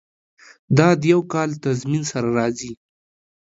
دا 0.77 0.89
د 1.01 1.01
یو 1.13 1.21
کال 1.33 1.49
تضمین 1.63 2.03
سره 2.11 2.29
راځي. 2.39 2.71